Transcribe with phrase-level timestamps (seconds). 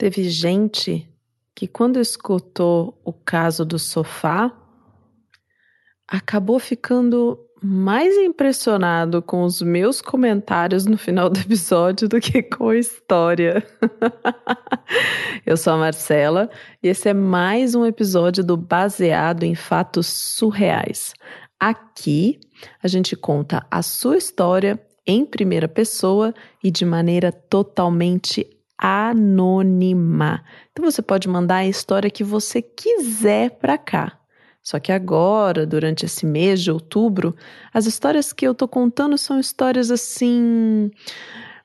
[0.00, 1.06] Teve gente
[1.54, 4.50] que, quando escutou o caso do sofá,
[6.08, 12.70] acabou ficando mais impressionado com os meus comentários no final do episódio do que com
[12.70, 13.62] a história.
[15.44, 16.48] Eu sou a Marcela
[16.82, 21.12] e esse é mais um episódio do Baseado em Fatos Surreais.
[21.60, 22.40] Aqui
[22.82, 26.32] a gente conta a sua história em primeira pessoa
[26.64, 30.42] e de maneira totalmente anônima.
[30.72, 34.18] Então você pode mandar a história que você quiser para cá.
[34.62, 37.34] Só que agora, durante esse mês de outubro,
[37.72, 40.90] as histórias que eu tô contando são histórias assim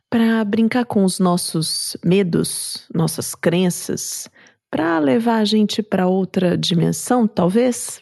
[0.09, 4.29] para brincar com os nossos medos, nossas crenças,
[4.71, 8.01] para levar a gente para outra dimensão, talvez?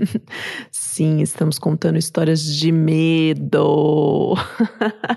[0.70, 4.34] Sim, estamos contando histórias de medo.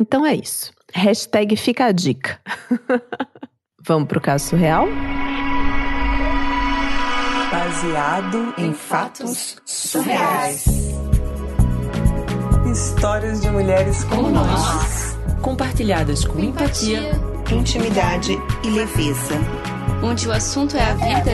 [0.00, 0.72] Então é isso.
[0.94, 2.40] Hashtag fica a dica.
[3.84, 4.86] Vamos pro caso surreal?
[7.52, 10.64] Baseado em fatos surreais.
[12.72, 17.10] Histórias de mulheres como, como nós, compartilhadas com empatia,
[17.52, 18.32] intimidade
[18.64, 19.34] e leveza.
[20.02, 21.32] Onde o assunto é a vida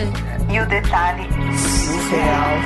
[0.53, 1.23] e o detalhe
[1.57, 2.59] surreal.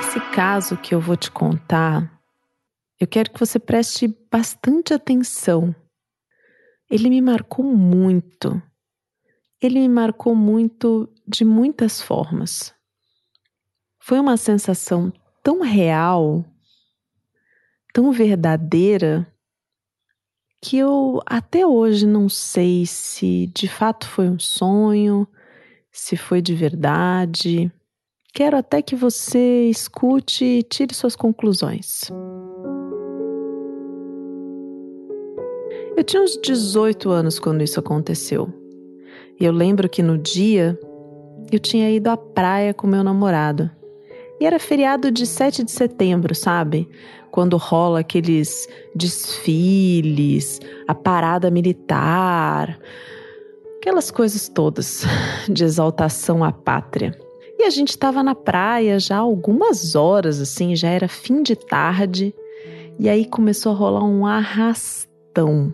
[0.00, 2.20] Esse caso que eu vou te contar,
[2.98, 5.72] eu quero que você preste bastante atenção.
[6.90, 8.60] Ele me marcou muito
[9.66, 12.74] ele me marcou muito de muitas formas.
[13.98, 16.44] Foi uma sensação tão real,
[17.92, 19.26] tão verdadeira,
[20.60, 25.28] que eu até hoje não sei se de fato foi um sonho,
[25.92, 27.70] se foi de verdade.
[28.32, 32.10] Quero até que você escute e tire suas conclusões.
[35.96, 38.52] Eu tinha uns 18 anos quando isso aconteceu.
[39.38, 40.78] E eu lembro que no dia
[41.50, 43.70] eu tinha ido à praia com meu namorado.
[44.40, 46.88] E era feriado de 7 de setembro, sabe?
[47.30, 52.78] Quando rola aqueles desfiles, a parada militar,
[53.76, 55.04] aquelas coisas todas
[55.48, 57.16] de exaltação à pátria.
[57.58, 62.34] E a gente estava na praia já algumas horas, assim, já era fim de tarde.
[62.98, 65.72] E aí começou a rolar um arrastão.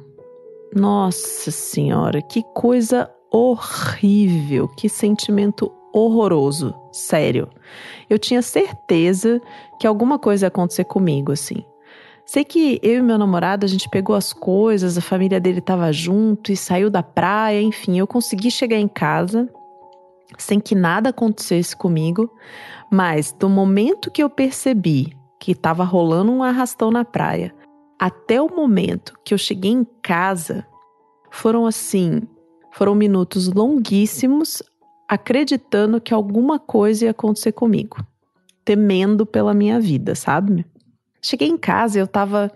[0.74, 7.48] Nossa Senhora, que coisa horrível, que sentimento horroroso, sério.
[8.08, 9.40] Eu tinha certeza
[9.78, 11.64] que alguma coisa ia acontecer comigo, assim.
[12.24, 15.92] Sei que eu e meu namorado, a gente pegou as coisas, a família dele estava
[15.92, 19.48] junto e saiu da praia, enfim, eu consegui chegar em casa
[20.38, 22.32] sem que nada acontecesse comigo,
[22.90, 27.54] mas do momento que eu percebi que estava rolando um arrastão na praia,
[27.98, 30.66] até o momento que eu cheguei em casa,
[31.30, 32.22] foram assim
[32.72, 34.62] foram minutos longuíssimos
[35.08, 37.96] acreditando que alguma coisa ia acontecer comigo,
[38.64, 40.64] temendo pela minha vida, sabe?
[41.20, 42.50] Cheguei em casa e eu tava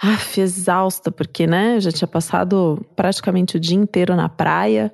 [0.00, 4.92] af, exausta, porque, né, já tinha passado praticamente o dia inteiro na praia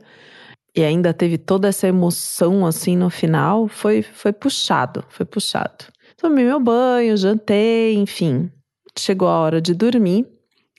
[0.75, 3.69] e ainda teve toda essa emoção assim no final.
[3.69, 5.87] Foi, foi puxado, foi puxado.
[6.17, 8.51] Tomei meu banho, jantei, enfim.
[8.99, 10.27] Chegou a hora de dormir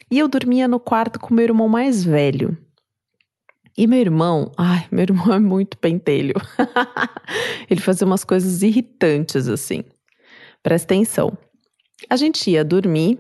[0.10, 2.58] e eu dormia no quarto com meu irmão mais velho.
[3.78, 6.36] E meu irmão, ai, meu irmão é muito pentelho.
[7.70, 9.84] ele fazia umas coisas irritantes assim.
[10.64, 11.38] Presta atenção.
[12.10, 13.20] A gente ia dormir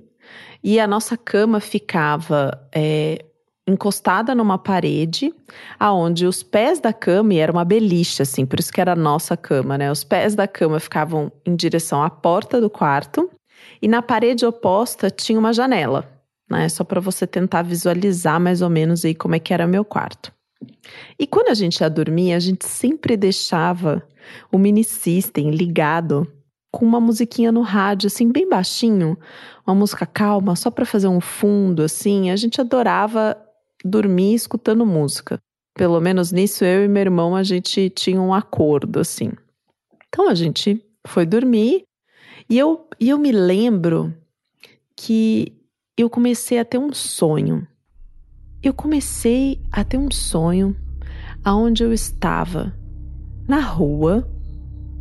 [0.63, 3.23] e a nossa cama ficava é,
[3.67, 5.33] encostada numa parede,
[5.79, 8.95] aonde os pés da cama, e era uma beliche, assim, por isso que era a
[8.95, 9.91] nossa cama, né?
[9.91, 13.29] Os pés da cama ficavam em direção à porta do quarto,
[13.81, 16.07] e na parede oposta tinha uma janela,
[16.49, 16.69] né?
[16.69, 20.31] Só para você tentar visualizar mais ou menos aí como é que era meu quarto.
[21.17, 24.07] E quando a gente ia dormir, a gente sempre deixava
[24.51, 26.27] o mini system ligado
[26.71, 29.17] com uma musiquinha no rádio, assim, bem baixinho,
[29.65, 32.29] uma música calma, só para fazer um fundo, assim.
[32.29, 33.37] A gente adorava
[33.83, 35.39] dormir escutando música.
[35.73, 39.31] Pelo menos nisso, eu e meu irmão, a gente tinha um acordo, assim.
[40.07, 41.83] Então a gente foi dormir
[42.49, 44.13] e eu, e eu me lembro
[44.95, 45.53] que
[45.97, 47.67] eu comecei a ter um sonho
[48.67, 50.75] eu comecei a ter um sonho
[51.43, 52.73] aonde eu estava
[53.47, 54.27] na rua,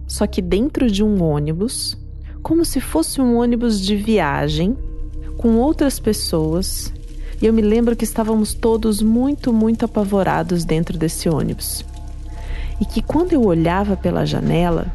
[0.07, 1.97] só que dentro de um ônibus,
[2.43, 4.77] como se fosse um ônibus de viagem
[5.39, 6.93] com outras pessoas.
[7.41, 11.87] E eu me lembro que estávamos todos muito, muito apavorados dentro desse ônibus.
[12.79, 14.93] E que quando eu olhava pela janela,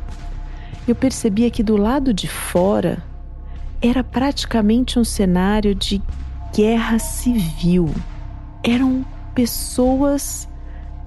[0.88, 3.04] eu percebia que do lado de fora
[3.82, 6.00] era praticamente um cenário de
[6.56, 7.90] guerra civil.
[8.64, 10.48] Eram pessoas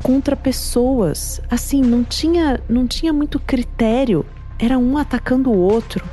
[0.02, 1.40] contra pessoas.
[1.50, 4.26] Assim, não tinha, não tinha muito critério.
[4.58, 6.04] Era um atacando o outro.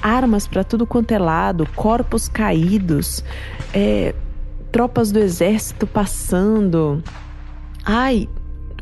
[0.00, 3.24] Armas para tudo quanto é lado, corpos caídos,
[3.72, 4.14] é,
[4.70, 7.02] tropas do exército passando.
[7.84, 8.28] Ai,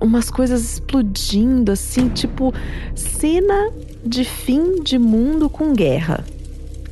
[0.01, 2.53] umas coisas explodindo, assim, tipo
[2.95, 3.71] cena
[4.05, 6.25] de fim de mundo com guerra.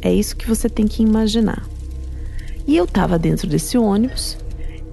[0.00, 1.66] É isso que você tem que imaginar.
[2.66, 4.36] E eu tava dentro desse ônibus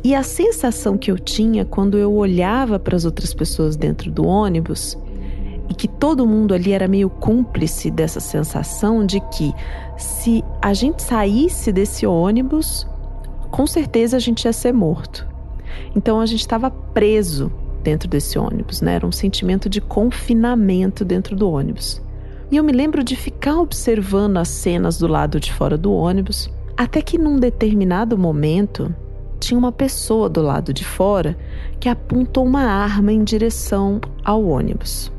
[0.06, 4.24] e a sensação que eu tinha quando eu olhava para as outras pessoas dentro do
[4.24, 4.96] ônibus
[5.68, 9.52] e que todo mundo ali era meio cúmplice dessa sensação de que
[9.98, 12.86] se a gente saísse desse ônibus,
[13.50, 15.28] com certeza a gente ia ser morto.
[15.96, 18.94] Então a gente estava preso dentro desse ônibus, né?
[18.94, 22.00] Era um sentimento de confinamento dentro do ônibus.
[22.52, 26.48] E eu me lembro de ficar observando as cenas do lado de fora do ônibus,
[26.78, 28.94] até que num determinado momento
[29.46, 31.38] tinha uma pessoa do lado de fora
[31.80, 35.12] que apontou uma arma em direção ao ônibus.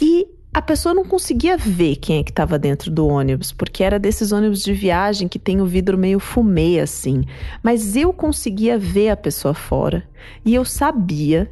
[0.00, 3.98] E a pessoa não conseguia ver quem é que estava dentro do ônibus, porque era
[3.98, 7.24] desses ônibus de viagem que tem o vidro meio fumê assim.
[7.60, 10.04] Mas eu conseguia ver a pessoa fora
[10.44, 11.50] e eu sabia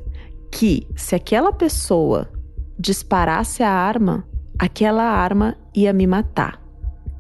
[0.53, 2.29] que se aquela pessoa
[2.79, 4.25] disparasse a arma,
[4.57, 6.63] aquela arma ia me matar.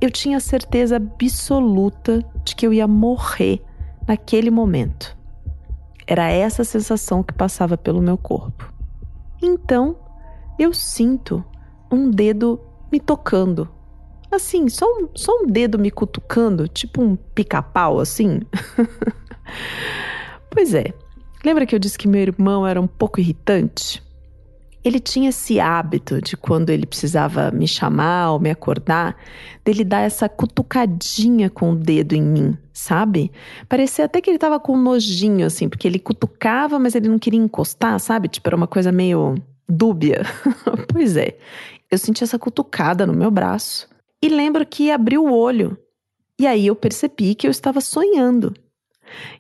[0.00, 3.61] Eu tinha certeza absoluta de que eu ia morrer
[4.06, 5.17] naquele momento.
[6.06, 8.73] Era essa a sensação que passava pelo meu corpo.
[9.43, 9.97] Então,
[10.59, 11.45] eu sinto
[11.91, 12.61] um dedo
[12.93, 13.69] me tocando.
[14.31, 18.41] Assim, só um, só um dedo me cutucando, tipo um pica-pau, assim.
[20.51, 20.93] pois é.
[21.45, 24.04] Lembra que eu disse que meu irmão era um pouco irritante?
[24.84, 29.16] Ele tinha esse hábito de quando ele precisava me chamar ou me acordar,
[29.64, 33.32] dele dar essa cutucadinha com o dedo em mim, sabe?
[33.66, 37.40] Parecia até que ele tava com nojinho, assim, porque ele cutucava, mas ele não queria
[37.40, 38.28] encostar, sabe?
[38.28, 39.36] Tipo, era uma coisa meio
[39.66, 40.22] dúbia.
[40.92, 41.38] pois é,
[41.90, 43.88] eu senti essa cutucada no meu braço
[44.22, 45.78] e lembro que abriu o olho.
[46.38, 48.52] E aí eu percebi que eu estava sonhando.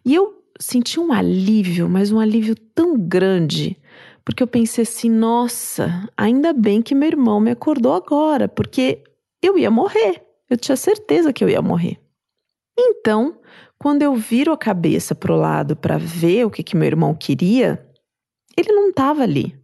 [0.04, 3.76] E eu senti um alívio, mas um alívio tão grande
[4.24, 9.04] porque eu pensei assim: nossa, ainda bem que meu irmão me acordou agora, porque
[9.42, 10.24] eu ia morrer.
[10.48, 12.00] Eu tinha certeza que eu ia morrer.
[12.78, 13.40] Então,
[13.78, 17.14] quando eu viro a cabeça para o lado para ver o que, que meu irmão
[17.14, 17.86] queria,
[18.56, 19.58] ele não estava ali.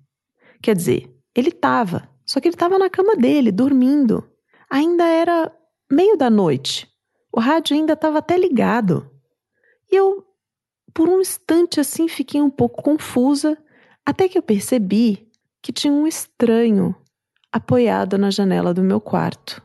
[0.62, 4.28] Quer dizer, ele estava, só que ele estava na cama dele, dormindo.
[4.70, 5.52] Ainda era
[5.90, 6.88] meio da noite.
[7.32, 9.10] O rádio ainda estava até ligado.
[9.90, 10.24] E eu,
[10.92, 13.56] por um instante assim, fiquei um pouco confusa
[14.10, 15.28] até que eu percebi
[15.62, 16.92] que tinha um estranho
[17.52, 19.62] apoiado na janela do meu quarto.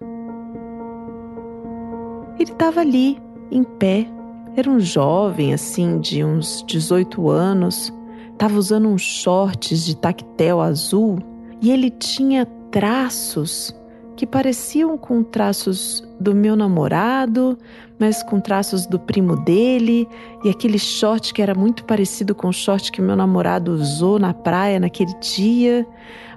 [2.40, 3.20] Ele estava ali,
[3.50, 4.08] em pé.
[4.56, 7.92] Era um jovem, assim, de uns 18 anos.
[8.34, 11.18] Estava usando uns shorts de tactel azul
[11.60, 13.74] e ele tinha traços
[14.16, 17.58] que pareciam com traços do meu namorado,
[18.00, 20.08] mas com traços do primo dele,
[20.44, 24.34] e aquele short que era muito parecido com o short que meu namorado usou na
[24.34, 25.86] praia naquele dia.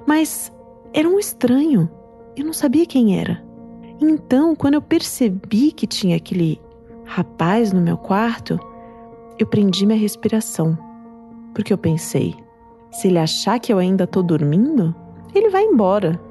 [0.07, 0.53] Mas
[0.93, 1.89] era um estranho,
[2.37, 3.43] eu não sabia quem era.
[4.01, 6.61] Então, quando eu percebi que tinha aquele
[7.05, 8.59] rapaz no meu quarto,
[9.39, 10.77] eu prendi minha respiração,
[11.55, 12.35] porque eu pensei:
[12.91, 14.95] se ele achar que eu ainda estou dormindo,
[15.35, 16.28] ele vai embora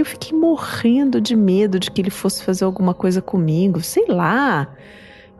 [0.00, 4.68] eu fiquei morrendo de medo de que ele fosse fazer alguma coisa comigo, sei lá,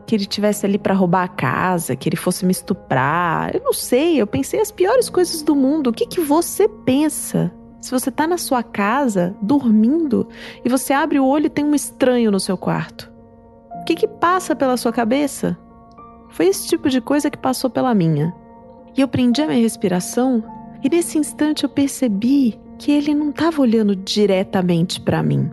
[0.05, 3.53] que ele tivesse ali para roubar a casa, que ele fosse me estuprar.
[3.53, 5.87] Eu não sei, eu pensei as piores coisas do mundo.
[5.89, 7.51] O que que você pensa?
[7.79, 10.27] Se você tá na sua casa, dormindo,
[10.65, 13.11] e você abre o olho e tem um estranho no seu quarto.
[13.81, 15.57] O que que passa pela sua cabeça?
[16.29, 18.33] Foi esse tipo de coisa que passou pela minha.
[18.97, 20.43] E eu prendi a minha respiração,
[20.83, 25.51] e nesse instante eu percebi que ele não estava olhando diretamente para mim.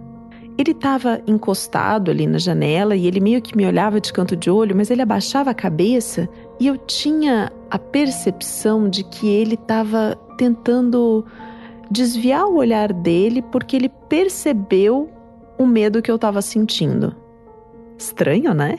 [0.57, 4.49] Ele estava encostado ali na janela e ele meio que me olhava de canto de
[4.49, 6.27] olho, mas ele abaixava a cabeça
[6.59, 11.27] e eu tinha a percepção de que ele estava tentando
[11.91, 15.11] desviar o olhar dele porque ele percebeu
[15.59, 17.15] o medo que eu estava sentindo.
[17.99, 18.79] Estranho, né?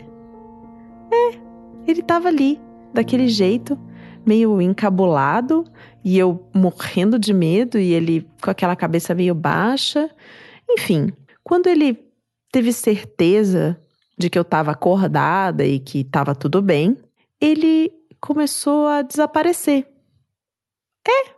[1.12, 1.36] É,
[1.88, 2.60] ele estava ali,
[2.94, 3.78] daquele jeito,
[4.28, 5.64] meio encabulado,
[6.04, 10.10] e eu morrendo de medo e ele com aquela cabeça meio baixa.
[10.70, 11.98] Enfim, quando ele
[12.52, 13.80] teve certeza
[14.18, 16.98] de que eu estava acordada e que estava tudo bem,
[17.40, 19.88] ele começou a desaparecer.
[21.08, 21.32] É,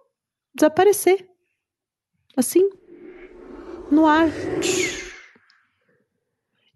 [0.55, 1.27] desaparecer.
[2.36, 2.69] Assim,
[3.91, 4.29] no ar.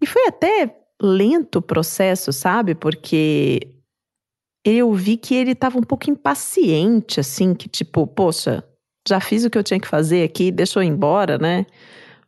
[0.02, 2.76] E foi até lento o processo, sabe?
[2.76, 3.74] Porque
[4.64, 8.64] eu vi que ele estava um pouco impaciente, assim, que tipo, poxa,
[9.08, 11.66] já fiz o que eu tinha que fazer aqui, deixa eu ir embora, né?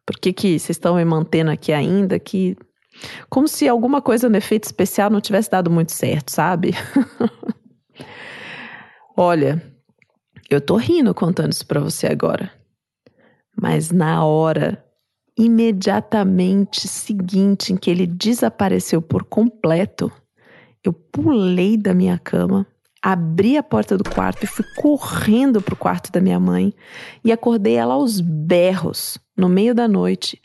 [0.06, 2.20] Por que, que vocês estão me mantendo aqui ainda?
[2.20, 2.56] Que
[3.30, 6.74] como se alguma coisa no efeito especial não tivesse dado muito certo, sabe?
[9.18, 9.62] Olha,
[10.50, 12.52] eu tô rindo contando isso para você agora.
[13.60, 14.84] Mas na hora,
[15.38, 20.12] imediatamente seguinte em que ele desapareceu por completo,
[20.88, 22.66] eu pulei da minha cama,
[23.02, 26.74] abri a porta do quarto e fui correndo pro quarto da minha mãe
[27.24, 30.42] e acordei ela aos berros, no meio da noite,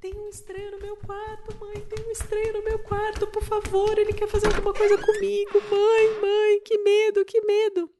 [0.00, 1.74] tem um estranho no meu quarto, mãe.
[1.74, 3.98] Tem um estranho no meu quarto, por favor.
[3.98, 5.60] Ele quer fazer alguma coisa comigo.
[5.70, 7.90] Mãe, mãe, que medo, que medo.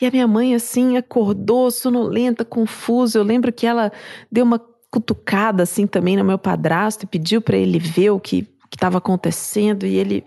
[0.00, 3.18] E a minha mãe, assim, acordou, sonolenta, confusa.
[3.18, 3.92] Eu lembro que ela
[4.30, 4.58] deu uma
[4.90, 9.86] cutucada, assim, também no meu padrasto e pediu para ele ver o que estava acontecendo.
[9.86, 10.24] E ele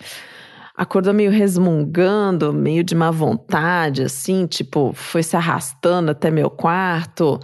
[0.75, 7.39] acordou meio resmungando, meio de má vontade, assim, tipo, foi se arrastando até meu quarto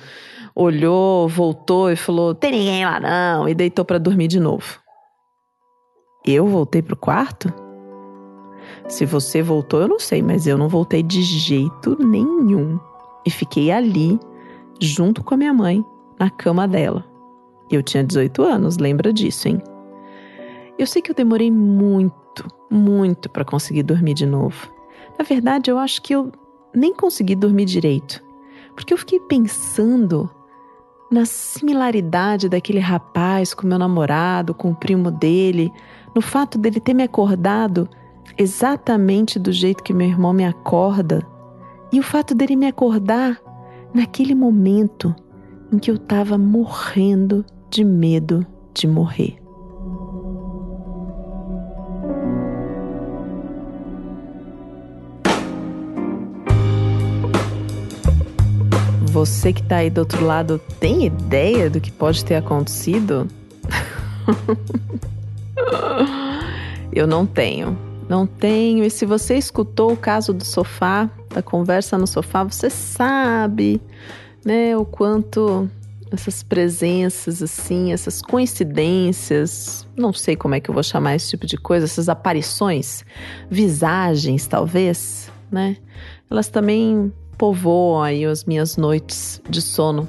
[0.55, 4.79] olhou, voltou e falou: tem ninguém lá não, e deitou para dormir de novo.
[6.25, 7.51] Eu voltei pro quarto?
[8.87, 12.79] Se você voltou, eu não sei, mas eu não voltei de jeito nenhum.
[13.25, 14.19] E fiquei ali,
[14.79, 15.83] junto com a minha mãe,
[16.19, 17.05] na cama dela.
[17.71, 19.61] Eu tinha 18 anos, lembra disso, hein?
[20.77, 24.73] Eu sei que eu demorei muito, muito para conseguir dormir de novo.
[25.17, 26.31] Na verdade, eu acho que eu
[26.73, 28.23] nem consegui dormir direito,
[28.75, 30.29] porque eu fiquei pensando
[31.11, 35.71] na similaridade daquele rapaz com meu namorado, com o primo dele,
[36.15, 37.89] no fato dele ter me acordado
[38.37, 41.27] exatamente do jeito que meu irmão me acorda,
[41.91, 43.41] e o fato dele me acordar
[43.93, 45.13] naquele momento
[45.71, 49.40] em que eu estava morrendo de medo de morrer.
[59.21, 63.27] Você que está aí do outro lado tem ideia do que pode ter acontecido?
[66.91, 67.77] Eu não tenho.
[68.09, 68.83] Não tenho.
[68.83, 73.79] E se você escutou o caso do sofá, da conversa no sofá, você sabe,
[74.43, 75.69] né, o quanto
[76.11, 81.45] essas presenças assim, essas coincidências, não sei como é que eu vou chamar esse tipo
[81.45, 83.05] de coisa, essas aparições,
[83.51, 85.77] visagens talvez, né?
[86.27, 90.07] Elas também povoam aí as minhas noites de sono.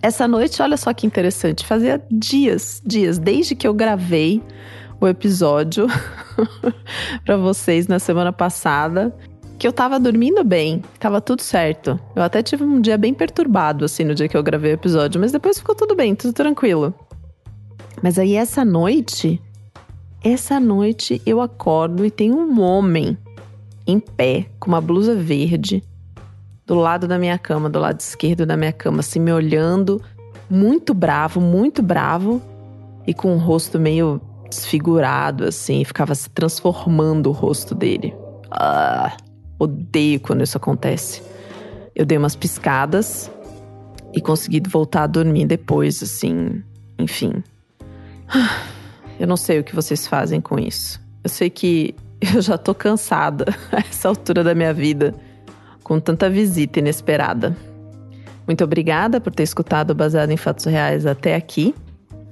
[0.00, 4.42] Essa noite, olha só que interessante, fazia dias, dias, desde que eu gravei
[4.98, 5.86] o episódio
[7.26, 9.14] para vocês na semana passada,
[9.58, 12.00] que eu tava dormindo bem, tava tudo certo.
[12.16, 15.20] Eu até tive um dia bem perturbado, assim, no dia que eu gravei o episódio,
[15.20, 16.94] mas depois ficou tudo bem, tudo tranquilo.
[18.02, 19.38] Mas aí essa noite,
[20.22, 23.14] essa noite eu acordo e tem um homem
[23.86, 25.84] em pé, com uma blusa verde,
[26.66, 30.02] do lado da minha cama, do lado esquerdo da minha cama, assim, me olhando,
[30.48, 32.40] muito bravo, muito bravo,
[33.06, 38.14] e com o rosto meio desfigurado, assim, ficava se transformando o rosto dele.
[38.50, 39.16] Ah,
[39.58, 41.22] odeio quando isso acontece.
[41.94, 43.30] Eu dei umas piscadas
[44.12, 46.62] e consegui voltar a dormir depois, assim,
[46.98, 47.42] enfim.
[49.16, 51.00] Eu não sei o que vocês fazem com isso.
[51.22, 51.94] Eu sei que
[52.34, 55.14] eu já tô cansada a essa altura da minha vida
[55.84, 57.56] com tanta visita inesperada.
[58.46, 61.74] Muito obrigada por ter escutado Baseado em Fatos Reais até aqui.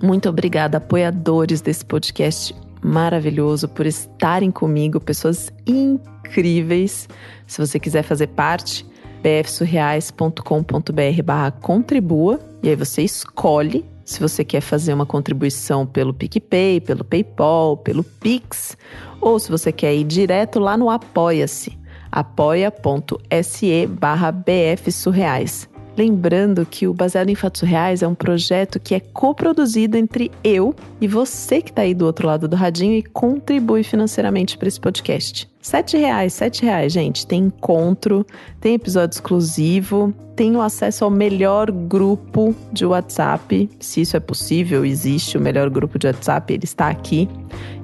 [0.02, 7.09] Muito obrigada, apoiadores desse podcast maravilhoso, por estarem comigo, pessoas incríveis.
[7.47, 8.85] Se você quiser fazer parte,
[9.23, 17.04] bfsurreais.com.br contribua e aí você escolhe se você quer fazer uma contribuição pelo PicPay, pelo
[17.04, 18.76] PayPal, pelo Pix,
[19.21, 21.80] ou se você quer ir direto lá no Apoia-se
[22.12, 25.73] apoia.se barra bfsurreais.
[25.97, 30.75] Lembrando que o Baseado em Fatos Reais é um projeto que é coproduzido entre eu
[31.00, 34.81] e você que está aí do outro lado do radinho e contribui financeiramente para esse
[34.81, 35.50] podcast.
[35.61, 37.26] Sete reais, sete reais, gente.
[37.26, 38.26] Tem encontro,
[38.59, 44.85] tem episódio exclusivo, tem o acesso ao melhor grupo de WhatsApp, se isso é possível,
[44.87, 47.28] existe o melhor grupo de WhatsApp, ele está aqui.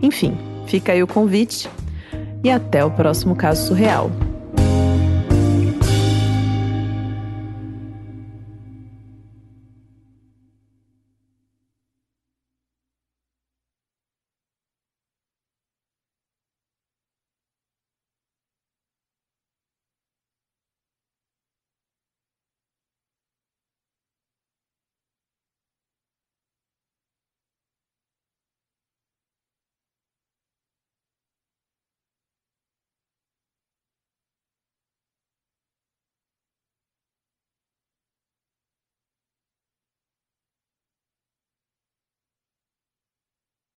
[0.01, 1.69] Enfim, fica aí o convite
[2.43, 4.11] e até o próximo caso surreal.